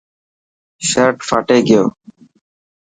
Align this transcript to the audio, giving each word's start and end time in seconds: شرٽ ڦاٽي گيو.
شرٽ 0.89 1.15
ڦاٽي 1.27 1.57
گيو. 1.67 1.83